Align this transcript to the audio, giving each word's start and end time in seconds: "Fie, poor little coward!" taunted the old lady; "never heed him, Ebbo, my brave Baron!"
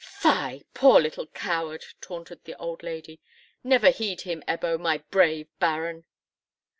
"Fie, 0.03 0.65
poor 0.73 0.99
little 0.99 1.27
coward!" 1.27 1.85
taunted 2.01 2.43
the 2.43 2.55
old 2.57 2.81
lady; 2.81 3.21
"never 3.63 3.91
heed 3.91 4.21
him, 4.21 4.41
Ebbo, 4.47 4.79
my 4.79 4.97
brave 5.11 5.47
Baron!" 5.59 6.05